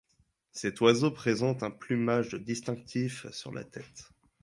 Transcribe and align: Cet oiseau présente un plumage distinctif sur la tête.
Cet 0.51 0.81
oiseau 0.81 1.11
présente 1.11 1.61
un 1.61 1.69
plumage 1.69 2.33
distinctif 2.33 3.29
sur 3.29 3.51
la 3.51 3.63
tête. 3.63 4.09